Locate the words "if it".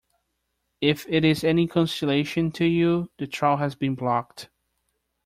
0.81-1.23